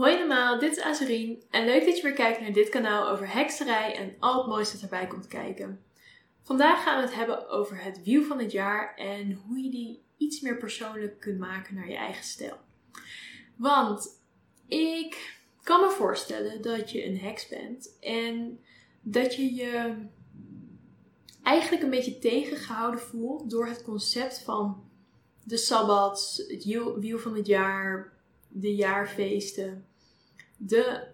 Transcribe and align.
Hoi 0.00 0.16
allemaal, 0.16 0.58
dit 0.58 0.76
is 0.76 0.82
Azerien 0.82 1.42
en 1.50 1.64
leuk 1.64 1.84
dat 1.84 1.96
je 1.96 2.02
weer 2.02 2.12
kijkt 2.12 2.40
naar 2.40 2.52
dit 2.52 2.68
kanaal 2.68 3.08
over 3.08 3.32
hekserij 3.32 3.96
en 3.96 4.14
al 4.18 4.38
het 4.38 4.46
mooiste 4.46 4.74
dat 4.74 4.82
erbij 4.82 5.06
komt 5.06 5.26
kijken. 5.26 5.80
Vandaag 6.42 6.82
gaan 6.82 6.96
we 6.96 7.06
het 7.06 7.14
hebben 7.14 7.48
over 7.48 7.84
het 7.84 8.02
wiel 8.02 8.22
van 8.22 8.38
het 8.38 8.52
jaar 8.52 8.94
en 8.96 9.32
hoe 9.32 9.58
je 9.58 9.70
die 9.70 10.02
iets 10.16 10.40
meer 10.40 10.56
persoonlijk 10.56 11.20
kunt 11.20 11.38
maken 11.38 11.74
naar 11.74 11.88
je 11.88 11.96
eigen 11.96 12.24
stijl. 12.24 12.56
Want 13.56 14.20
ik 14.66 15.38
kan 15.62 15.80
me 15.80 15.90
voorstellen 15.90 16.62
dat 16.62 16.90
je 16.90 17.06
een 17.06 17.18
heks 17.18 17.48
bent 17.48 17.98
en 18.00 18.60
dat 19.00 19.34
je 19.34 19.54
je 19.54 19.94
eigenlijk 21.42 21.82
een 21.82 21.90
beetje 21.90 22.18
tegengehouden 22.18 23.00
voelt 23.00 23.50
door 23.50 23.66
het 23.66 23.82
concept 23.82 24.38
van 24.38 24.84
de 25.44 25.56
sabbats, 25.56 26.36
het 26.48 26.64
wiel 27.00 27.18
van 27.18 27.36
het 27.36 27.46
jaar, 27.46 28.12
de 28.48 28.74
jaarfeesten. 28.74 29.88
De 30.62 31.06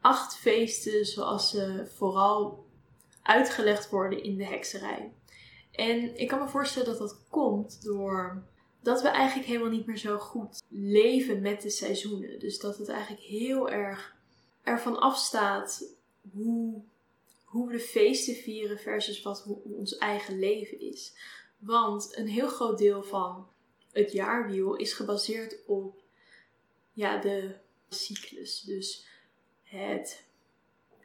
acht 0.00 0.36
feesten 0.36 1.06
zoals 1.06 1.50
ze 1.50 1.86
vooral 1.94 2.66
uitgelegd 3.22 3.90
worden 3.90 4.22
in 4.22 4.36
de 4.36 4.46
hekserij. 4.46 5.12
En 5.70 6.16
ik 6.16 6.28
kan 6.28 6.38
me 6.38 6.48
voorstellen 6.48 6.88
dat 6.88 6.98
dat 6.98 7.20
komt 7.28 7.82
door 7.82 8.42
dat 8.82 9.02
we 9.02 9.08
eigenlijk 9.08 9.48
helemaal 9.48 9.70
niet 9.70 9.86
meer 9.86 9.98
zo 9.98 10.18
goed 10.18 10.62
leven 10.68 11.40
met 11.40 11.62
de 11.62 11.70
seizoenen. 11.70 12.38
Dus 12.38 12.58
dat 12.58 12.78
het 12.78 12.88
eigenlijk 12.88 13.22
heel 13.22 13.70
erg 13.70 14.16
ervan 14.62 14.98
afstaat 14.98 15.84
hoe, 16.32 16.82
hoe 17.44 17.66
we 17.66 17.72
de 17.72 17.80
feesten 17.80 18.34
vieren 18.34 18.78
versus 18.78 19.22
wat 19.22 19.46
ons 19.64 19.98
eigen 19.98 20.38
leven 20.38 20.80
is. 20.80 21.14
Want 21.58 22.16
een 22.16 22.28
heel 22.28 22.48
groot 22.48 22.78
deel 22.78 23.02
van 23.02 23.48
het 23.92 24.12
jaarwiel 24.12 24.74
is 24.74 24.92
gebaseerd 24.92 25.56
op 25.66 26.02
ja, 26.92 27.18
de 27.18 27.54
cyclus. 27.94 28.60
Dus 28.60 29.06
het 29.62 30.24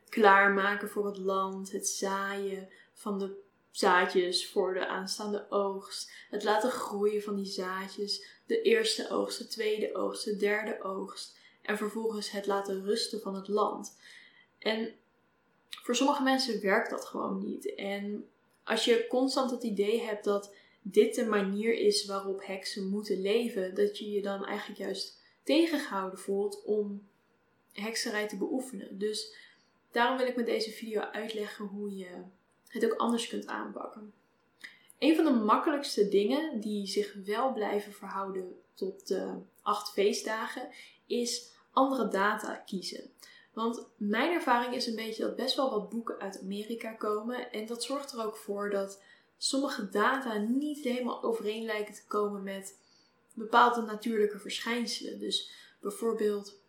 klaarmaken 0.09 0.90
voor 0.90 1.05
het 1.05 1.18
land, 1.18 1.71
het 1.71 1.87
zaaien 1.87 2.70
van 2.93 3.20
de 3.20 3.48
zaadjes 3.71 4.49
voor 4.49 4.73
de 4.73 4.87
aanstaande 4.87 5.45
oogst, 5.49 6.12
het 6.29 6.43
laten 6.43 6.71
groeien 6.71 7.21
van 7.21 7.35
die 7.35 7.45
zaadjes, 7.45 8.26
de 8.45 8.62
eerste 8.62 9.10
oogst, 9.10 9.37
de 9.37 9.48
tweede 9.48 9.95
oogst, 9.95 10.26
de 10.26 10.35
derde 10.35 10.82
oogst 10.84 11.37
en 11.62 11.77
vervolgens 11.77 12.32
het 12.32 12.45
laten 12.45 12.85
rusten 12.85 13.21
van 13.21 13.35
het 13.35 13.48
land. 13.48 13.98
En 14.60 14.95
voor 15.70 15.95
sommige 15.95 16.23
mensen 16.23 16.62
werkt 16.62 16.90
dat 16.90 17.05
gewoon 17.05 17.40
niet. 17.45 17.76
En 17.76 18.29
als 18.63 18.85
je 18.85 19.05
constant 19.07 19.51
het 19.51 19.63
idee 19.63 20.01
hebt 20.01 20.23
dat 20.23 20.54
dit 20.82 21.15
de 21.15 21.26
manier 21.26 21.73
is 21.73 22.05
waarop 22.05 22.45
heksen 22.45 22.87
moeten 22.87 23.21
leven, 23.21 23.76
dat 23.76 23.98
je 23.98 24.12
je 24.12 24.21
dan 24.21 24.45
eigenlijk 24.45 24.79
juist 24.79 25.18
tegengehouden 25.49 26.19
voelt 26.19 26.63
om 26.63 27.07
hekserij 27.71 28.27
te 28.27 28.37
beoefenen. 28.37 28.97
Dus 28.97 29.33
daarom 29.91 30.17
wil 30.17 30.27
ik 30.27 30.35
met 30.35 30.45
deze 30.45 30.71
video 30.71 31.01
uitleggen 31.01 31.65
hoe 31.65 31.97
je 31.97 32.23
het 32.67 32.85
ook 32.85 32.93
anders 32.93 33.27
kunt 33.27 33.47
aanpakken. 33.47 34.13
Een 34.99 35.15
van 35.15 35.25
de 35.25 35.31
makkelijkste 35.31 36.09
dingen 36.09 36.59
die 36.59 36.87
zich 36.87 37.13
wel 37.25 37.53
blijven 37.53 37.93
verhouden 37.93 38.61
tot 38.73 39.07
de 39.07 39.33
acht 39.61 39.91
feestdagen 39.91 40.70
is 41.05 41.51
andere 41.71 42.07
data 42.07 42.55
kiezen. 42.55 43.11
Want 43.53 43.87
mijn 43.97 44.31
ervaring 44.31 44.75
is 44.75 44.87
een 44.87 44.95
beetje 44.95 45.23
dat 45.23 45.35
best 45.35 45.55
wel 45.55 45.70
wat 45.70 45.89
boeken 45.89 46.20
uit 46.20 46.41
Amerika 46.41 46.91
komen 46.91 47.51
en 47.51 47.65
dat 47.65 47.83
zorgt 47.83 48.11
er 48.11 48.25
ook 48.25 48.37
voor 48.37 48.70
dat 48.70 49.01
sommige 49.37 49.89
data 49.89 50.37
niet 50.37 50.83
helemaal 50.83 51.23
overeen 51.23 51.65
lijken 51.65 51.93
te 51.93 52.07
komen 52.07 52.43
met 52.43 52.77
bepaalde 53.40 53.82
natuurlijke 53.82 54.40
verschijnselen. 54.40 55.20
Dus 55.20 55.51
bijvoorbeeld 55.82 56.59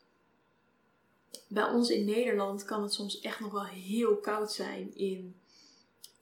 bij 1.48 1.64
ons 1.64 1.90
in 1.90 2.04
Nederland 2.04 2.64
kan 2.64 2.82
het 2.82 2.92
soms 2.92 3.20
echt 3.20 3.40
nog 3.40 3.52
wel 3.52 3.66
heel 3.66 4.16
koud 4.16 4.52
zijn 4.52 4.96
in 4.96 5.36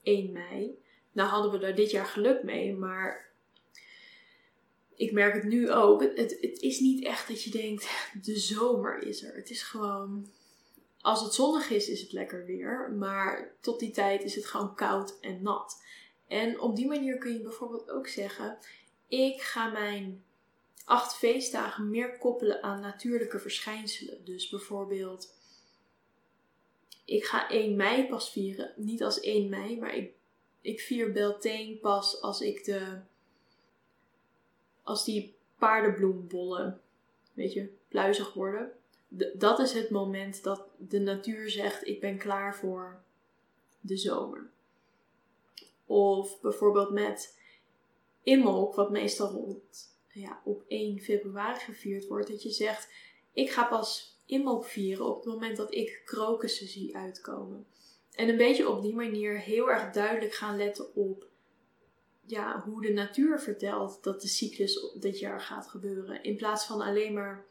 1 0.03 0.31
mei. 0.31 0.79
Nou 1.11 1.29
hadden 1.29 1.51
we 1.51 1.57
daar 1.57 1.75
dit 1.75 1.91
jaar 1.91 2.05
geluk 2.05 2.43
mee, 2.43 2.75
maar 2.75 3.29
ik 4.95 5.11
merk 5.11 5.33
het 5.33 5.43
nu 5.43 5.71
ook. 5.71 6.01
Het, 6.01 6.37
het 6.41 6.59
is 6.59 6.79
niet 6.79 7.05
echt 7.05 7.27
dat 7.27 7.43
je 7.43 7.49
denkt, 7.49 7.89
de 8.25 8.39
zomer 8.39 9.01
is 9.03 9.23
er. 9.23 9.35
Het 9.35 9.49
is 9.49 9.61
gewoon, 9.61 10.31
als 11.01 11.21
het 11.21 11.33
zonnig 11.33 11.69
is, 11.69 11.89
is 11.89 12.01
het 12.01 12.11
lekker 12.11 12.45
weer. 12.45 12.91
Maar 12.97 13.51
tot 13.59 13.79
die 13.79 13.91
tijd 13.91 14.23
is 14.23 14.35
het 14.35 14.45
gewoon 14.45 14.75
koud 14.75 15.19
en 15.19 15.41
nat. 15.41 15.83
En 16.27 16.59
op 16.59 16.75
die 16.75 16.87
manier 16.87 17.17
kun 17.17 17.33
je 17.33 17.41
bijvoorbeeld 17.41 17.89
ook 17.89 18.07
zeggen: 18.07 18.57
ik 19.07 19.41
ga 19.41 19.69
mijn 19.69 20.23
acht 20.89 21.15
feestdagen 21.15 21.89
meer 21.89 22.17
koppelen 22.17 22.63
aan 22.63 22.79
natuurlijke 22.79 23.39
verschijnselen. 23.39 24.25
Dus 24.25 24.49
bijvoorbeeld, 24.49 25.33
ik 27.05 27.25
ga 27.25 27.49
1 27.49 27.75
mei 27.75 28.07
pas 28.07 28.31
vieren. 28.31 28.73
Niet 28.75 29.03
als 29.03 29.19
1 29.19 29.49
mei, 29.49 29.79
maar 29.79 29.95
ik, 29.95 30.13
ik 30.61 30.79
vier 30.79 31.11
Beltane 31.11 31.77
pas 31.81 32.21
als 32.21 32.41
ik 32.41 32.63
de. 32.63 32.99
Als 34.83 35.05
die 35.05 35.35
paardenbloembollen, 35.57 36.81
weet 37.33 37.53
je, 37.53 37.73
pluizig 37.87 38.33
worden. 38.33 38.71
dat 39.33 39.59
is 39.59 39.73
het 39.73 39.89
moment 39.89 40.43
dat 40.43 40.67
de 40.77 40.99
natuur 40.99 41.49
zegt: 41.49 41.87
Ik 41.87 41.99
ben 41.99 42.17
klaar 42.17 42.55
voor 42.55 43.01
de 43.79 43.97
zomer. 43.97 44.49
Of 45.85 46.41
bijvoorbeeld 46.41 46.89
met 46.89 47.39
Imbolc, 48.23 48.75
wat 48.75 48.91
meestal 48.91 49.31
rond 49.31 49.97
ja, 50.13 50.41
op 50.43 50.63
1 50.67 50.99
februari 50.99 51.59
gevierd 51.59 52.07
wordt. 52.07 52.27
Dat 52.27 52.43
je 52.43 52.51
zegt, 52.51 52.89
ik 53.33 53.51
ga 53.51 53.63
pas 53.63 54.17
Imbolc 54.25 54.65
vieren 54.65 55.05
op 55.05 55.15
het 55.15 55.25
moment 55.25 55.57
dat 55.57 55.73
ik 55.73 56.01
krokussen 56.05 56.67
zie 56.67 56.95
uitkomen. 56.95 57.67
En 58.11 58.29
een 58.29 58.37
beetje 58.37 58.69
op 58.69 58.81
die 58.81 58.95
manier 58.95 59.39
heel 59.39 59.71
erg 59.71 59.91
duidelijk 59.91 60.33
gaan 60.33 60.57
letten 60.57 60.95
op 60.95 61.27
ja, 62.25 62.61
hoe 62.61 62.81
de 62.81 62.93
natuur 62.93 63.39
vertelt 63.39 64.03
dat 64.03 64.21
de 64.21 64.27
cyclus 64.27 64.93
dit 64.99 65.19
jaar 65.19 65.41
gaat 65.41 65.67
gebeuren. 65.67 66.23
In 66.23 66.35
plaats 66.35 66.65
van 66.65 66.81
alleen 66.81 67.13
maar 67.13 67.45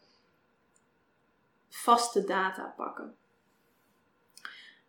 vaste 1.69 2.23
data 2.23 2.73
pakken. 2.77 3.15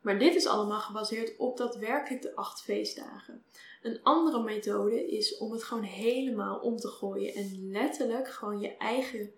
Maar 0.01 0.19
dit 0.19 0.35
is 0.35 0.47
allemaal 0.47 0.81
gebaseerd 0.81 1.37
op 1.37 1.57
daadwerkelijk 1.57 2.23
de 2.23 2.35
acht 2.35 2.63
feestdagen. 2.63 3.43
Een 3.83 4.03
andere 4.03 4.43
methode 4.43 5.11
is 5.11 5.39
om 5.39 5.53
het 5.53 5.63
gewoon 5.63 5.83
helemaal 5.83 6.59
om 6.59 6.77
te 6.77 6.89
gooien 6.89 7.35
en 7.35 7.71
letterlijk 7.71 8.29
gewoon 8.29 8.61
je 8.61 8.77
eigen 8.77 9.33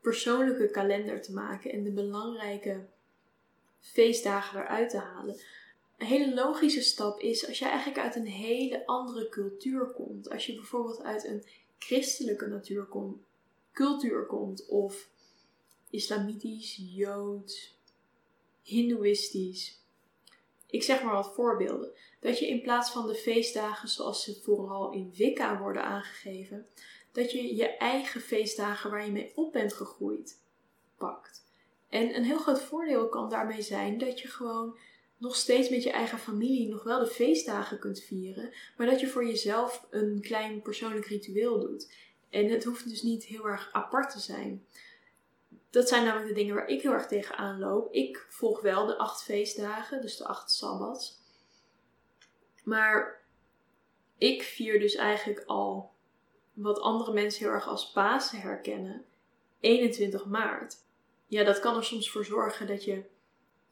persoonlijke 0.00 0.70
kalender 0.70 1.22
te 1.22 1.32
maken 1.32 1.72
en 1.72 1.82
de 1.82 1.90
belangrijke 1.90 2.86
feestdagen 3.80 4.60
eruit 4.60 4.90
te 4.90 4.98
halen. 4.98 5.40
Een 5.98 6.06
hele 6.06 6.34
logische 6.34 6.82
stap 6.82 7.20
is 7.20 7.46
als 7.46 7.58
je 7.58 7.64
eigenlijk 7.64 7.98
uit 7.98 8.16
een 8.16 8.26
hele 8.26 8.86
andere 8.86 9.28
cultuur 9.28 9.86
komt. 9.86 10.30
Als 10.30 10.46
je 10.46 10.54
bijvoorbeeld 10.54 11.02
uit 11.02 11.24
een 11.24 11.44
christelijke 11.78 12.60
cultuur 13.72 14.26
komt 14.26 14.66
of 14.66 15.08
islamitisch, 15.90 16.82
joods, 16.94 17.77
hindoeïstisch, 18.68 19.80
ik 20.66 20.82
zeg 20.82 21.02
maar 21.02 21.14
wat 21.14 21.34
voorbeelden. 21.34 21.90
Dat 22.20 22.38
je 22.38 22.48
in 22.48 22.62
plaats 22.62 22.90
van 22.90 23.06
de 23.06 23.14
feestdagen 23.14 23.88
zoals 23.88 24.24
ze 24.24 24.40
vooral 24.42 24.92
in 24.92 25.12
Wicca 25.16 25.58
worden 25.58 25.84
aangegeven, 25.84 26.66
dat 27.12 27.32
je 27.32 27.56
je 27.56 27.76
eigen 27.76 28.20
feestdagen 28.20 28.90
waar 28.90 29.04
je 29.04 29.10
mee 29.10 29.32
op 29.34 29.52
bent 29.52 29.72
gegroeid 29.72 30.38
pakt. 30.96 31.44
En 31.88 32.16
een 32.16 32.24
heel 32.24 32.38
groot 32.38 32.62
voordeel 32.62 33.08
kan 33.08 33.28
daarmee 33.28 33.62
zijn 33.62 33.98
dat 33.98 34.20
je 34.20 34.28
gewoon 34.28 34.78
nog 35.16 35.36
steeds 35.36 35.68
met 35.68 35.82
je 35.82 35.90
eigen 35.90 36.18
familie 36.18 36.68
nog 36.68 36.82
wel 36.82 36.98
de 36.98 37.06
feestdagen 37.06 37.78
kunt 37.78 38.00
vieren, 38.00 38.52
maar 38.76 38.86
dat 38.86 39.00
je 39.00 39.08
voor 39.08 39.26
jezelf 39.26 39.86
een 39.90 40.20
klein 40.20 40.62
persoonlijk 40.62 41.06
ritueel 41.06 41.60
doet. 41.60 41.92
En 42.30 42.48
het 42.48 42.64
hoeft 42.64 42.88
dus 42.88 43.02
niet 43.02 43.24
heel 43.24 43.46
erg 43.48 43.68
apart 43.72 44.10
te 44.10 44.20
zijn 44.20 44.66
dat 45.70 45.88
zijn 45.88 46.04
namelijk 46.04 46.28
de 46.28 46.34
dingen 46.34 46.54
waar 46.54 46.68
ik 46.68 46.82
heel 46.82 46.92
erg 46.92 47.06
tegenaan 47.06 47.58
loop. 47.58 47.92
Ik 47.92 48.26
volg 48.28 48.60
wel 48.60 48.86
de 48.86 48.96
acht 48.96 49.22
feestdagen, 49.22 50.00
dus 50.00 50.16
de 50.16 50.26
acht 50.26 50.50
sabbats. 50.50 51.18
Maar 52.64 53.22
ik 54.18 54.42
vier 54.42 54.80
dus 54.80 54.94
eigenlijk 54.94 55.42
al 55.46 55.92
wat 56.52 56.80
andere 56.80 57.12
mensen 57.12 57.44
heel 57.44 57.54
erg 57.54 57.68
als 57.68 57.90
Pasen 57.90 58.40
herkennen, 58.40 59.04
21 59.60 60.24
maart. 60.26 60.76
Ja, 61.26 61.44
dat 61.44 61.60
kan 61.60 61.76
er 61.76 61.84
soms 61.84 62.10
voor 62.10 62.24
zorgen 62.24 62.66
dat 62.66 62.84
je, 62.84 63.04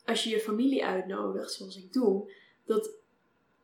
als 0.05 0.25
je 0.25 0.31
je 0.31 0.41
familie 0.41 0.85
uitnodigt, 0.85 1.53
zoals 1.53 1.77
ik 1.77 1.93
doe, 1.93 2.33
dat 2.65 2.91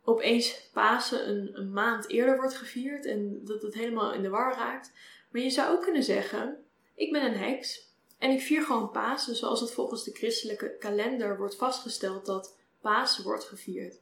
opeens 0.04 0.68
Pasen 0.72 1.28
een, 1.28 1.58
een 1.58 1.72
maand 1.72 2.08
eerder 2.08 2.36
wordt 2.36 2.56
gevierd 2.56 3.06
en 3.06 3.44
dat 3.44 3.62
het 3.62 3.74
helemaal 3.74 4.12
in 4.12 4.22
de 4.22 4.28
war 4.28 4.54
raakt. 4.54 4.92
Maar 5.30 5.42
je 5.42 5.50
zou 5.50 5.76
ook 5.76 5.82
kunnen 5.82 6.02
zeggen: 6.02 6.64
ik 6.94 7.12
ben 7.12 7.24
een 7.24 7.38
heks 7.38 7.91
en 8.22 8.30
ik 8.30 8.40
vier 8.40 8.62
gewoon 8.62 8.90
Pasen 8.90 9.36
zoals 9.36 9.60
het 9.60 9.72
volgens 9.72 10.04
de 10.04 10.12
christelijke 10.12 10.76
kalender 10.78 11.36
wordt 11.36 11.56
vastgesteld 11.56 12.26
dat 12.26 12.56
Pasen 12.80 13.24
wordt 13.24 13.44
gevierd. 13.44 14.00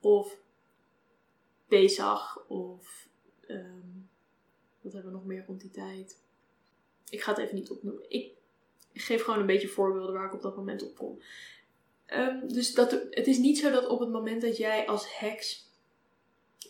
Of 0.00 0.36
Pesach 1.66 2.44
of 2.48 3.08
um, 3.48 4.08
wat 4.80 4.92
hebben 4.92 5.10
we 5.10 5.16
nog 5.16 5.26
meer 5.26 5.44
rond 5.46 5.60
die 5.60 5.70
tijd? 5.70 6.18
Ik 7.08 7.22
ga 7.22 7.30
het 7.30 7.40
even 7.40 7.54
niet 7.54 7.70
opnoemen. 7.70 8.04
Ik 8.08 8.32
geef 8.92 9.22
gewoon 9.22 9.40
een 9.40 9.46
beetje 9.46 9.68
voorbeelden 9.68 10.14
waar 10.14 10.26
ik 10.26 10.34
op 10.34 10.42
dat 10.42 10.56
moment 10.56 10.82
op 10.82 10.96
kom. 10.96 11.22
Ehm, 12.06 12.48
dus 12.48 12.74
dat, 12.74 12.90
het 13.10 13.26
is 13.26 13.38
niet 13.38 13.58
zo 13.58 13.70
dat 13.70 13.88
op 13.88 14.00
het 14.00 14.10
moment 14.10 14.42
dat 14.42 14.56
jij 14.56 14.86
als 14.86 15.18
heks 15.18 15.68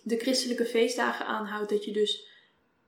de 0.03 0.19
christelijke 0.19 0.65
feestdagen 0.65 1.27
aanhoudt, 1.27 1.71
dat 1.71 1.85
je 1.85 1.93
dus 1.93 2.27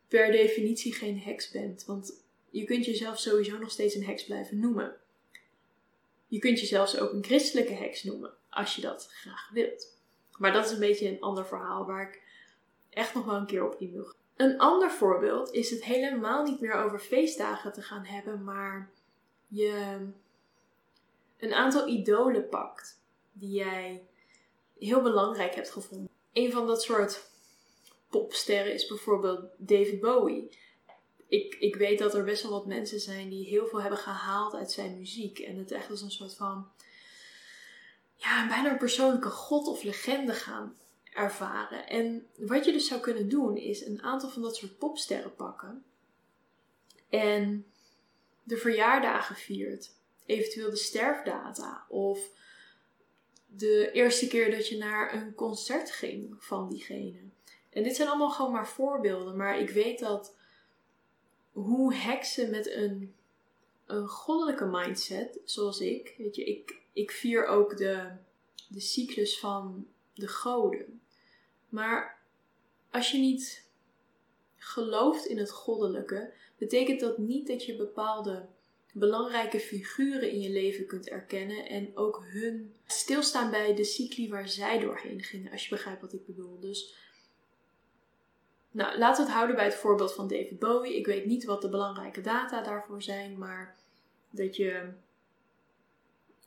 per 0.08 0.30
definitie 0.30 0.92
geen 0.94 1.18
heks 1.18 1.50
bent. 1.50 1.84
Want 1.84 2.21
je 2.52 2.64
kunt 2.64 2.84
jezelf 2.84 3.18
sowieso 3.18 3.58
nog 3.58 3.70
steeds 3.70 3.94
een 3.94 4.04
heks 4.04 4.24
blijven 4.24 4.60
noemen. 4.60 4.96
Je 6.26 6.38
kunt 6.38 6.60
jezelf 6.60 6.96
ook 6.96 7.12
een 7.12 7.24
christelijke 7.24 7.72
heks 7.72 8.02
noemen, 8.02 8.34
als 8.50 8.74
je 8.74 8.80
dat 8.80 9.08
graag 9.10 9.50
wilt. 9.52 9.96
Maar 10.38 10.52
dat 10.52 10.64
is 10.64 10.70
een 10.70 10.78
beetje 10.78 11.08
een 11.08 11.20
ander 11.20 11.46
verhaal 11.46 11.86
waar 11.86 12.08
ik 12.08 12.22
echt 12.90 13.14
nog 13.14 13.24
wel 13.24 13.34
een 13.34 13.46
keer 13.46 13.64
op 13.64 13.80
in 13.80 13.92
wil. 13.92 14.12
Een 14.36 14.58
ander 14.58 14.90
voorbeeld 14.90 15.52
is 15.52 15.70
het 15.70 15.84
helemaal 15.84 16.42
niet 16.44 16.60
meer 16.60 16.72
over 16.72 16.98
feestdagen 16.98 17.72
te 17.72 17.82
gaan 17.82 18.04
hebben, 18.04 18.44
maar 18.44 18.90
je 19.48 19.98
een 21.38 21.54
aantal 21.54 21.88
idolen 21.88 22.48
pakt 22.48 23.00
die 23.32 23.50
jij 23.50 24.06
heel 24.78 25.02
belangrijk 25.02 25.54
hebt 25.54 25.70
gevonden. 25.70 26.10
Een 26.32 26.52
van 26.52 26.66
dat 26.66 26.82
soort 26.82 27.30
popsterren 28.10 28.72
is 28.72 28.86
bijvoorbeeld 28.86 29.44
David 29.56 30.00
Bowie. 30.00 30.58
Ik, 31.32 31.56
ik 31.58 31.76
weet 31.76 31.98
dat 31.98 32.14
er 32.14 32.24
best 32.24 32.42
wel 32.42 32.52
wat 32.52 32.66
mensen 32.66 33.00
zijn 33.00 33.28
die 33.28 33.46
heel 33.46 33.66
veel 33.66 33.80
hebben 33.80 33.98
gehaald 33.98 34.54
uit 34.54 34.72
zijn 34.72 34.98
muziek. 34.98 35.38
En 35.38 35.56
het 35.56 35.70
echt 35.70 35.90
als 35.90 36.02
een 36.02 36.10
soort 36.10 36.34
van, 36.34 36.70
ja, 38.16 38.48
bijna 38.48 38.70
een 38.70 38.78
persoonlijke 38.78 39.30
god 39.30 39.66
of 39.66 39.82
legende 39.82 40.32
gaan 40.32 40.76
ervaren. 41.12 41.88
En 41.88 42.26
wat 42.36 42.64
je 42.64 42.72
dus 42.72 42.86
zou 42.86 43.00
kunnen 43.00 43.28
doen 43.28 43.56
is 43.56 43.86
een 43.86 44.02
aantal 44.02 44.30
van 44.30 44.42
dat 44.42 44.56
soort 44.56 44.78
popsterren 44.78 45.34
pakken. 45.34 45.84
En 47.08 47.66
de 48.42 48.56
verjaardagen 48.56 49.36
viert. 49.36 49.90
Eventueel 50.26 50.70
de 50.70 50.76
sterfdata. 50.76 51.84
Of 51.88 52.28
de 53.46 53.90
eerste 53.92 54.28
keer 54.28 54.50
dat 54.50 54.68
je 54.68 54.76
naar 54.76 55.14
een 55.14 55.34
concert 55.34 55.90
ging 55.90 56.34
van 56.38 56.68
diegene. 56.68 57.20
En 57.70 57.82
dit 57.82 57.96
zijn 57.96 58.08
allemaal 58.08 58.30
gewoon 58.30 58.52
maar 58.52 58.68
voorbeelden. 58.68 59.36
Maar 59.36 59.58
ik 59.58 59.70
weet 59.70 59.98
dat 59.98 60.40
hoe 61.52 61.94
heksen 61.94 62.50
met 62.50 62.70
een, 62.70 63.14
een 63.86 64.08
goddelijke 64.08 64.64
mindset, 64.66 65.38
zoals 65.44 65.80
ik. 65.80 66.14
Weet 66.18 66.36
je, 66.36 66.44
ik, 66.44 66.80
ik 66.92 67.10
vier 67.10 67.46
ook 67.46 67.76
de, 67.76 68.10
de 68.68 68.80
cyclus 68.80 69.38
van 69.38 69.86
de 70.14 70.28
goden. 70.28 71.00
Maar 71.68 72.22
als 72.90 73.10
je 73.10 73.18
niet 73.18 73.66
gelooft 74.56 75.24
in 75.24 75.38
het 75.38 75.50
goddelijke, 75.50 76.32
betekent 76.58 77.00
dat 77.00 77.18
niet 77.18 77.46
dat 77.46 77.64
je 77.64 77.76
bepaalde 77.76 78.46
belangrijke 78.92 79.60
figuren 79.60 80.30
in 80.30 80.40
je 80.40 80.50
leven 80.50 80.86
kunt 80.86 81.08
erkennen 81.08 81.68
en 81.68 81.96
ook 81.96 82.24
hun 82.24 82.74
stilstaan 82.86 83.50
bij 83.50 83.74
de 83.74 83.84
cycli 83.84 84.28
waar 84.28 84.48
zij 84.48 84.78
doorheen 84.78 85.22
gingen, 85.22 85.52
als 85.52 85.62
je 85.62 85.74
begrijpt 85.74 86.00
wat 86.00 86.12
ik 86.12 86.26
bedoel. 86.26 86.60
Dus, 86.60 86.94
nou, 88.72 88.98
laten 88.98 89.16
we 89.16 89.28
het 89.28 89.36
houden 89.36 89.56
bij 89.56 89.64
het 89.64 89.74
voorbeeld 89.74 90.14
van 90.14 90.28
David 90.28 90.58
Bowie. 90.58 90.96
Ik 90.96 91.06
weet 91.06 91.26
niet 91.26 91.44
wat 91.44 91.62
de 91.62 91.68
belangrijke 91.68 92.20
data 92.20 92.62
daarvoor 92.62 93.02
zijn, 93.02 93.38
maar 93.38 93.76
dat 94.30 94.56
je 94.56 94.88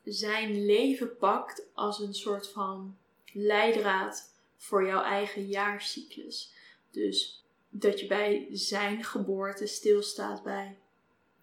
zijn 0.03 0.65
leven 0.65 1.17
pakt 1.17 1.63
als 1.73 1.99
een 1.99 2.13
soort 2.13 2.47
van 2.47 2.97
leidraad 3.33 4.33
voor 4.57 4.85
jouw 4.85 5.01
eigen 5.01 5.47
jaarcyclus. 5.47 6.53
Dus 6.91 7.43
dat 7.69 7.99
je 7.99 8.07
bij 8.07 8.47
zijn 8.51 9.03
geboorte 9.03 9.65
stilstaat 9.65 10.43
bij 10.43 10.77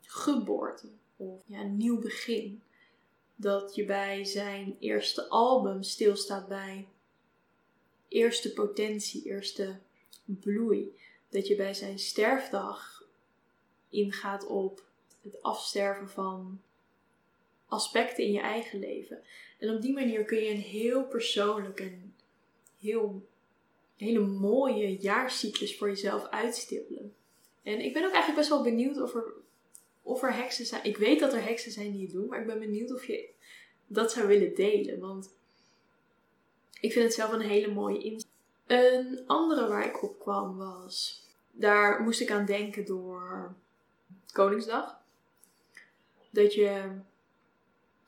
geboorte 0.00 0.86
of 1.16 1.40
ja, 1.46 1.62
nieuw 1.62 1.98
begin. 1.98 2.62
Dat 3.34 3.74
je 3.74 3.84
bij 3.84 4.24
zijn 4.24 4.76
eerste 4.78 5.28
album 5.28 5.82
stilstaat 5.82 6.48
bij 6.48 6.88
eerste 8.08 8.52
potentie, 8.52 9.24
eerste 9.24 9.78
bloei. 10.24 10.96
Dat 11.28 11.46
je 11.46 11.56
bij 11.56 11.74
zijn 11.74 11.98
sterfdag 11.98 13.04
ingaat 13.88 14.46
op 14.46 14.84
het 15.22 15.42
afsterven 15.42 16.08
van 16.08 16.60
aspecten 17.66 18.24
in 18.24 18.32
je 18.32 18.40
eigen 18.40 18.78
leven. 18.78 19.22
En 19.58 19.74
op 19.74 19.82
die 19.82 19.92
manier 19.92 20.24
kun 20.24 20.38
je 20.38 20.50
een 20.50 20.56
heel 20.56 21.04
persoonlijk 21.04 21.80
en 21.80 22.14
heel, 22.80 23.26
hele 23.96 24.20
mooie 24.20 24.96
jaarcyclus 24.96 25.76
voor 25.76 25.88
jezelf 25.88 26.28
uitstippelen. 26.28 27.14
En 27.62 27.80
ik 27.80 27.92
ben 27.92 28.04
ook 28.04 28.12
eigenlijk 28.12 28.38
best 28.38 28.48
wel 28.48 28.62
benieuwd 28.62 29.00
of 29.00 29.14
er, 29.14 29.32
of 30.02 30.22
er 30.22 30.34
heksen 30.34 30.66
zijn. 30.66 30.84
Ik 30.84 30.96
weet 30.96 31.20
dat 31.20 31.32
er 31.32 31.44
heksen 31.44 31.72
zijn 31.72 31.92
die 31.92 32.02
het 32.02 32.12
doen, 32.12 32.26
maar 32.26 32.40
ik 32.40 32.46
ben 32.46 32.58
benieuwd 32.58 32.92
of 32.92 33.06
je 33.06 33.28
dat 33.86 34.12
zou 34.12 34.26
willen 34.26 34.54
delen. 34.54 34.98
Want 34.98 35.34
ik 36.80 36.92
vind 36.92 37.04
het 37.04 37.14
zelf 37.14 37.32
een 37.32 37.40
hele 37.40 37.72
mooie 37.72 38.02
inzicht. 38.02 38.31
Een 38.66 39.22
andere 39.26 39.68
waar 39.68 39.86
ik 39.86 40.02
op 40.02 40.20
kwam 40.20 40.56
was. 40.56 41.26
Daar 41.50 42.02
moest 42.02 42.20
ik 42.20 42.30
aan 42.30 42.46
denken 42.46 42.84
door 42.84 43.54
Koningsdag. 44.32 45.00
Dat 46.30 46.54
je. 46.54 47.00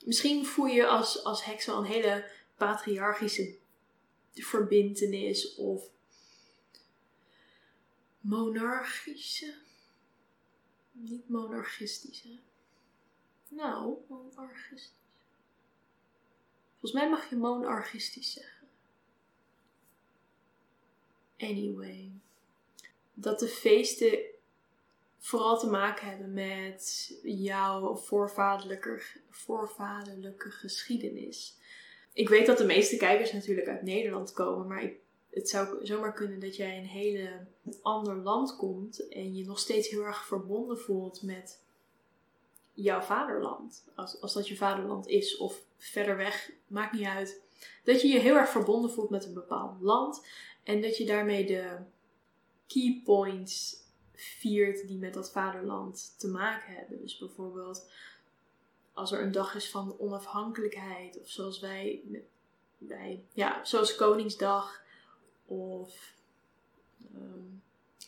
Misschien 0.05 0.47
voel 0.47 0.67
je 0.67 0.87
als, 0.87 1.25
als 1.25 1.45
heks 1.45 1.67
wel 1.67 1.79
een 1.79 1.85
hele 1.85 2.31
patriarchische 2.57 3.57
verbintenis 4.35 5.55
of 5.55 5.89
monarchische. 8.21 9.55
Niet 10.93 11.29
monarchistische. 11.29 12.39
Nou, 13.49 13.97
monarchistisch. 14.09 14.93
Volgens 16.71 16.93
mij 16.93 17.11
mag 17.11 17.29
je 17.29 17.37
monarchistisch 17.37 18.33
zeggen. 18.33 18.54
Anyway. 21.39 22.11
Dat 23.15 23.39
de 23.39 23.49
feesten 23.49 24.19
vooral 25.19 25.59
te 25.59 25.71
maken 25.71 26.09
hebben 26.09 26.33
met 26.33 27.13
jouw 27.23 27.97
voorvaderlijke, 27.97 29.03
voorvaderlijke 29.31 30.51
geschiedenis 30.51 31.57
ik 32.15 32.29
weet 32.29 32.47
dat 32.47 32.59
de 32.59 32.65
meeste 32.65 32.97
kijkers 32.97 33.33
natuurlijk 33.33 33.69
uit 33.69 33.83
Nederland 33.83 34.33
komen, 34.33 34.67
maar 34.67 34.91
het 35.31 35.49
zou 35.49 35.87
zomaar 35.87 36.13
kunnen 36.13 36.41
dat 36.41 36.57
jij 36.57 36.77
in 36.77 36.83
een 36.83 36.89
hele 36.89 37.47
ander 37.83 38.17
land 38.17 38.57
komt 38.57 39.09
en 39.09 39.37
je 39.37 39.45
nog 39.45 39.59
steeds 39.59 39.89
heel 39.89 40.05
erg 40.05 40.27
verbonden 40.27 40.79
voelt 40.79 41.23
met 41.23 41.63
jouw 42.75 43.01
vaderland. 43.01 43.85
Als, 43.95 44.21
als 44.21 44.33
dat 44.33 44.49
je 44.49 44.57
vaderland 44.57 45.07
is 45.07 45.37
of 45.37 45.61
verder 45.77 46.17
weg, 46.17 46.51
maakt 46.67 46.93
niet 46.93 47.07
uit. 47.07 47.43
Dat 47.85 48.03
je 48.03 48.09
je 48.09 48.19
heel 48.19 48.37
erg 48.37 48.51
verbonden 48.51 48.91
voelt 48.91 49.11
met 49.11 49.25
een 49.25 49.35
bepaald 49.35 49.81
land 49.81 50.27
en 50.65 50.81
dat 50.81 50.97
je 50.97 51.07
daarmee 51.07 51.47
de 51.47 51.77
key 52.67 53.01
points 53.05 53.83
viert 54.13 54.87
die 54.89 54.99
met 54.99 55.15
dat 55.15 55.33
vaderland 55.33 56.15
te 56.19 56.29
maken 56.29 56.75
hebben. 56.75 57.01
Dus 57.01 57.19
bijvoorbeeld 57.19 57.91
als 58.93 59.13
er 59.13 59.23
een 59.23 59.33
dag 59.33 59.55
is 59.55 59.71
van 59.71 59.99
onafhankelijkheid, 59.99 61.21
of 61.21 61.29
zoals 61.29 61.61
wij, 61.61 62.03
wij 62.79 63.25
ja, 63.33 63.65
zoals 63.65 63.95
Koningsdag, 63.95 64.83
of 65.47 66.15
ehm, 67.15 67.45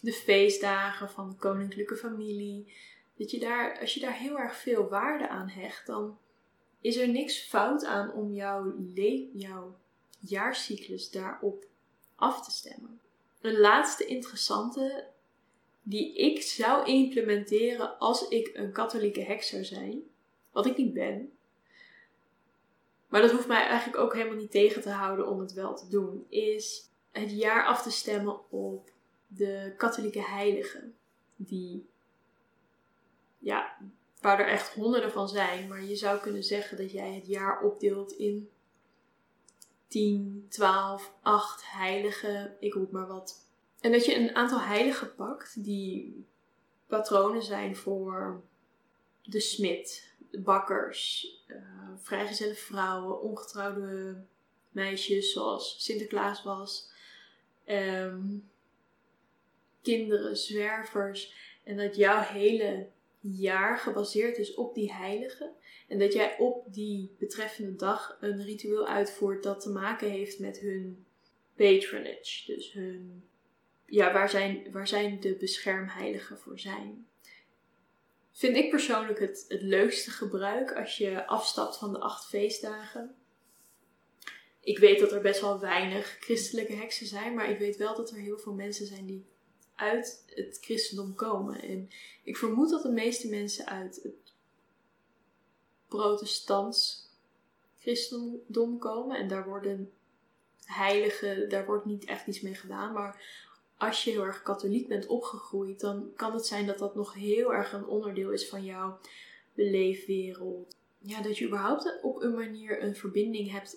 de 0.01 0.13
feestdagen 0.13 1.11
van 1.11 1.29
de 1.29 1.37
koninklijke 1.37 1.97
familie, 1.97 2.73
dat 3.17 3.31
je 3.31 3.39
daar, 3.39 3.81
als 3.81 3.95
je 3.95 4.01
daar 4.01 4.19
heel 4.19 4.39
erg 4.39 4.57
veel 4.57 4.89
waarde 4.89 5.29
aan 5.29 5.49
hecht, 5.49 5.87
dan 5.87 6.19
is 6.81 6.97
er 6.97 7.09
niks 7.09 7.39
fout 7.39 7.85
aan 7.85 8.13
om 8.13 8.33
jouw, 8.33 8.75
jouw 9.33 9.77
jaarcyclus 10.19 11.11
daarop 11.11 11.67
af 12.17 12.45
te 12.45 12.51
stemmen. 12.51 13.01
Een 13.41 13.59
laatste 13.59 14.07
interessante 14.07 15.07
die 15.83 16.15
ik 16.15 16.43
zou 16.43 16.87
implementeren 16.87 17.99
als 17.99 18.29
ik 18.29 18.51
een 18.55 18.73
katholieke 18.73 19.21
heks 19.21 19.49
zou 19.49 19.65
zijn, 19.65 20.03
wat 20.51 20.67
ik 20.67 20.77
niet 20.77 20.93
ben. 20.93 21.33
Maar 23.09 23.21
dat 23.21 23.31
hoeft 23.31 23.47
mij 23.47 23.67
eigenlijk 23.67 23.99
ook 23.99 24.15
helemaal 24.15 24.37
niet 24.37 24.51
tegen 24.51 24.83
te 24.83 24.91
houden 24.91 25.29
om 25.29 25.41
het 25.41 25.53
wel 25.53 25.75
te 25.75 25.89
doen. 25.89 26.27
Is 26.29 26.91
het 27.11 27.31
jaar 27.31 27.67
af 27.67 27.83
te 27.83 27.91
stemmen 27.91 28.51
op 28.51 28.91
de 29.27 29.75
katholieke 29.77 30.23
heiligen. 30.23 30.95
Die, 31.37 31.87
ja, 33.39 33.77
waar 34.21 34.41
er 34.41 34.49
echt 34.49 34.75
honderden 34.75 35.13
van 35.13 35.29
zijn. 35.29 35.69
Maar 35.69 35.85
je 35.85 35.97
zou 35.97 36.21
kunnen 36.21 36.45
zeggen 36.45 36.77
dat 36.77 36.93
jij 36.93 37.15
het 37.15 37.27
jaar 37.27 37.63
opdeelt 37.63 38.13
in 38.13 38.51
10, 39.89 40.47
12, 40.49 41.13
8 41.23 41.71
heiligen. 41.71 42.57
Ik 42.61 42.75
roep 42.75 42.91
maar 42.91 43.07
wat. 43.07 43.47
En 43.81 43.93
dat 43.93 44.05
je 44.05 44.17
een 44.17 44.35
aantal 44.35 44.61
heiligen 44.61 45.15
pakt 45.15 45.65
die 45.65 46.27
patronen 46.87 47.43
zijn 47.43 47.77
voor 47.77 48.43
de 49.23 49.41
smid, 49.41 50.15
bakkers, 50.31 51.29
uh, 51.47 51.57
vrijgezelle 51.97 52.55
vrouwen, 52.55 53.21
ongetrouwde 53.21 54.25
meisjes 54.71 55.33
zoals 55.33 55.85
Sinterklaas 55.85 56.43
was, 56.43 56.91
um, 57.67 58.49
kinderen, 59.83 60.37
zwervers. 60.37 61.35
En 61.65 61.77
dat 61.77 61.97
jouw 61.97 62.21
hele 62.21 62.89
jaar 63.31 63.79
gebaseerd 63.79 64.39
is 64.39 64.55
op 64.55 64.75
die 64.75 64.93
heilige. 64.93 65.53
En 65.89 65.99
dat 65.99 66.13
jij 66.13 66.39
op 66.39 66.73
die 66.73 67.15
betreffende 67.19 67.77
dag 67.77 68.17
een 68.21 68.45
ritueel 68.45 68.87
uitvoert 68.87 69.43
dat 69.43 69.61
te 69.61 69.71
maken 69.71 70.11
heeft 70.11 70.39
met 70.39 70.59
hun 70.59 71.07
patronage. 71.55 72.53
Dus 72.53 72.73
hun, 72.73 73.25
ja, 73.87 74.13
waar 74.13 74.31
zijn, 74.31 74.73
waar 74.73 74.89
zijn 74.89 75.21
de 75.21 75.35
beschermheiligen 75.35 76.39
voor 76.39 76.59
zijn. 76.59 77.07
Vind 78.33 78.57
ik 78.57 78.71
persoonlijk 78.71 79.19
het, 79.19 79.45
het 79.49 79.63
leukste 79.63 80.11
gebruik 80.11 80.73
als 80.73 80.97
je 80.97 81.27
afstapt 81.27 81.77
van 81.77 81.93
de 81.93 81.99
acht 81.99 82.27
feestdagen. 82.27 83.15
Ik 84.61 84.79
weet 84.79 85.01
dat 85.01 85.13
er 85.13 85.21
best 85.21 85.41
wel 85.41 85.61
weinig 85.61 86.17
christelijke 86.21 86.73
heksen 86.73 87.07
zijn, 87.07 87.35
maar 87.35 87.51
ik 87.51 87.59
weet 87.59 87.77
wel 87.77 87.97
dat 87.97 88.11
er 88.11 88.17
heel 88.17 88.39
veel 88.39 88.53
mensen 88.53 88.87
zijn 88.87 89.07
die 89.07 89.27
uit 89.77 90.23
het 90.27 90.59
christendom 90.61 91.15
komen. 91.15 91.63
En 91.63 91.91
ik 92.23 92.37
vermoed 92.37 92.71
dat 92.71 92.83
de 92.83 92.93
meeste 92.93 93.29
mensen 93.29 93.67
uit 93.67 94.01
het 94.03 94.33
protestants 95.89 97.11
christendom 97.79 98.79
komen. 98.79 99.19
En 99.19 99.29
daar 99.29 99.49
worden 99.49 99.93
heiligen, 100.65 101.49
daar 101.49 101.67
wordt 101.67 101.85
niet 101.85 102.05
echt 102.05 102.27
iets 102.27 102.41
mee 102.41 102.55
gedaan. 102.55 102.93
Maar 102.93 103.23
als 103.77 104.05
je 104.05 104.11
heel 104.11 104.25
erg 104.25 104.43
katholiek 104.43 104.89
bent 104.89 105.07
opgegroeid, 105.07 105.81
dan 105.81 106.13
kan 106.17 106.35
het 106.35 106.47
zijn 106.47 106.67
dat 106.67 106.79
dat 106.79 106.95
nog 106.95 107.15
heel 107.15 107.55
erg 107.55 107.73
een 107.73 107.87
onderdeel 107.87 108.31
is 108.31 108.49
van 108.49 108.65
jouw 108.65 108.99
beleefwereld. 109.55 110.77
Ja, 110.99 111.23
dat 111.23 111.39
je 111.39 111.47
überhaupt 111.47 111.99
op 112.03 112.23
een 112.23 112.35
manier 112.35 112.83
een 112.83 112.97
verbinding 112.97 113.51
hebt 113.51 113.77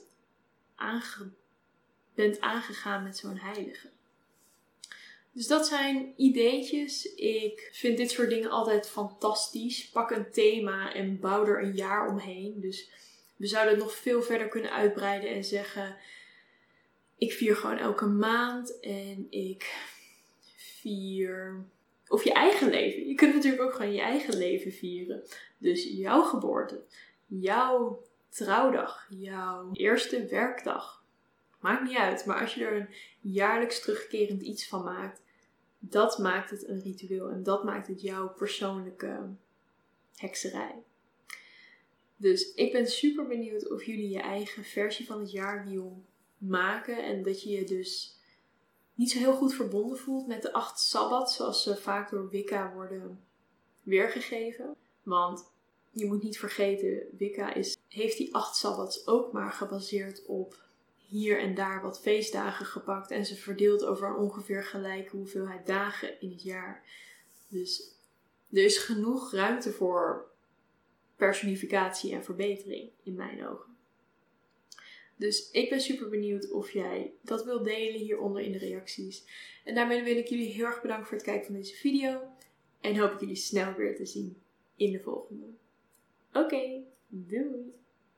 bent 2.13 2.39
aangegaan 2.39 3.03
met 3.03 3.18
zo'n 3.18 3.38
heilige. 3.38 3.89
Dus 5.39 5.48
dat 5.48 5.67
zijn 5.67 6.13
ideetjes. 6.15 7.13
Ik 7.15 7.69
vind 7.72 7.98
dit 7.98 8.12
soort 8.12 8.29
dingen 8.29 8.50
altijd 8.50 8.89
fantastisch. 8.89 9.89
Pak 9.89 10.12
een 10.12 10.31
thema 10.31 10.93
en 10.93 11.19
bouw 11.19 11.46
er 11.46 11.63
een 11.63 11.75
jaar 11.75 12.10
omheen. 12.10 12.60
Dus 12.62 12.89
we 13.36 13.48
zouden 13.48 13.74
het 13.74 13.84
nog 13.84 13.96
veel 13.96 14.22
verder 14.22 14.48
kunnen 14.48 14.72
uitbreiden 14.72 15.29
en 15.29 15.43
zeggen: 15.43 15.96
ik 17.17 17.31
vier 17.34 17.55
gewoon 17.55 17.77
elke 17.77 18.05
maand 18.05 18.79
en 18.79 19.27
ik 19.29 19.75
vier. 20.55 21.65
Of 22.08 22.24
je 22.24 22.34
eigen 22.34 22.69
leven. 22.69 23.08
Je 23.08 23.15
kunt 23.15 23.34
natuurlijk 23.34 23.63
ook 23.63 23.74
gewoon 23.74 23.93
je 23.93 24.01
eigen 24.01 24.38
leven 24.38 24.72
vieren. 24.72 25.24
Dus 25.58 25.84
jouw 25.84 26.22
geboorte, 26.22 26.81
jouw 27.25 28.03
trouwdag, 28.29 29.08
jouw 29.10 29.69
eerste 29.74 30.25
werkdag. 30.25 31.03
Maakt 31.60 31.84
niet 31.84 31.98
uit, 31.98 32.25
maar 32.25 32.41
als 32.41 32.53
je 32.53 32.65
er 32.65 32.75
een 32.75 32.89
jaarlijks 33.34 33.81
terugkerend 33.81 34.41
iets 34.41 34.67
van 34.67 34.84
maakt, 34.84 35.27
dat 35.79 36.17
maakt 36.17 36.50
het 36.50 36.67
een 36.67 36.81
ritueel 36.81 37.29
en 37.29 37.43
dat 37.43 37.63
maakt 37.63 37.88
het 37.88 38.01
jouw 38.01 38.29
persoonlijke 38.29 39.29
hekserij. 40.15 40.83
Dus 42.15 42.53
ik 42.53 42.71
ben 42.71 42.88
super 42.88 43.27
benieuwd 43.27 43.71
of 43.71 43.83
jullie 43.83 44.09
je 44.09 44.19
eigen 44.19 44.63
versie 44.63 45.05
van 45.05 45.19
het 45.19 45.31
jaarwiel 45.31 46.03
maken 46.38 47.03
en 47.05 47.24
dat 47.24 47.43
je 47.43 47.50
je 47.50 47.63
dus 47.63 48.17
niet 48.93 49.12
zo 49.12 49.17
heel 49.17 49.36
goed 49.36 49.53
verbonden 49.53 49.98
voelt 49.98 50.27
met 50.27 50.41
de 50.41 50.53
acht 50.53 50.79
sabbat 50.79 51.31
zoals 51.31 51.63
ze 51.63 51.75
vaak 51.75 52.09
door 52.09 52.29
Wicca 52.29 52.74
worden 52.74 53.24
weergegeven. 53.83 54.75
Want 55.03 55.51
je 55.91 56.05
moet 56.05 56.24
niet 56.24 56.39
vergeten, 56.39 57.03
Wicca 57.17 57.53
is, 57.53 57.77
heeft 57.88 58.17
die 58.17 58.36
acht 58.36 58.55
sabbats 58.55 59.07
ook 59.07 59.31
maar 59.31 59.51
gebaseerd 59.51 60.25
op 60.25 60.69
hier 61.10 61.39
en 61.39 61.56
daar 61.56 61.82
wat 61.82 62.01
feestdagen 62.01 62.66
gepakt 62.66 63.12
en 63.12 63.25
ze 63.25 63.36
verdeelt 63.36 63.84
over 63.84 64.08
een 64.08 64.16
ongeveer 64.16 64.63
gelijke 64.63 65.16
hoeveelheid 65.16 65.66
dagen 65.66 66.22
in 66.22 66.32
het 66.32 66.44
jaar. 66.44 66.84
Dus 67.48 67.96
er 68.51 68.63
is 68.63 68.78
genoeg 68.78 69.32
ruimte 69.32 69.72
voor 69.72 70.32
personificatie 71.16 72.13
en 72.13 72.24
verbetering 72.24 72.89
in 73.04 73.16
mijn 73.16 73.48
ogen. 73.48 73.78
Dus 75.16 75.51
ik 75.51 75.70
ben 75.70 75.82
super 75.82 76.10
benieuwd 76.10 76.51
of 76.51 76.72
jij 76.72 77.13
dat 77.22 77.44
wilt 77.44 77.63
delen 77.63 78.00
hieronder 78.00 78.42
in 78.42 78.51
de 78.51 78.58
reacties. 78.58 79.24
En 79.63 79.75
daarmee 79.75 80.04
wil 80.04 80.18
ik 80.18 80.28
jullie 80.28 80.54
heel 80.54 80.66
erg 80.66 80.82
bedanken 80.82 81.06
voor 81.06 81.18
het 81.18 81.25
kijken 81.25 81.46
van 81.46 81.56
deze 81.56 81.75
video. 81.75 82.22
En 82.82 82.98
hoop 82.98 83.12
ik 83.12 83.20
jullie 83.20 83.36
snel 83.36 83.74
weer 83.74 83.96
te 83.96 84.06
zien 84.06 84.42
in 84.75 84.92
de 84.92 85.00
volgende. 85.00 85.46
Oké, 86.34 86.84
doei! 87.08 87.74